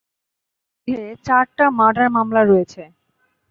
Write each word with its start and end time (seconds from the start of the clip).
তার 0.77 0.97
বিরুদ্ধে 0.97 1.23
চারটা 1.27 1.65
মাডার 1.79 2.07
মামলা 2.15 2.41
রয়েছে। 2.43 2.81